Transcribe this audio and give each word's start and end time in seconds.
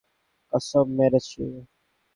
কসম, 0.53 0.87
মেরেছি! 0.97 1.43